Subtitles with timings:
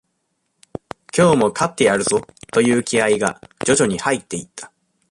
[1.15, 4.71] 今日も勝ってやるぞという気合が、徐々に入っていった。